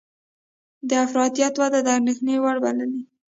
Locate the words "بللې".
2.63-3.01